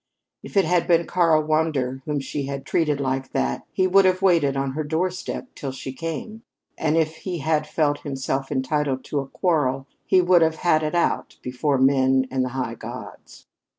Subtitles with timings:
[0.41, 4.23] If it had been Karl Wander whom she had treated like that he would have
[4.23, 6.41] waited on her doorstep till she came,
[6.75, 10.95] and if he had felt himself entitled to a quarrel, he would have "had it
[10.95, 13.45] out" before men and the high gods.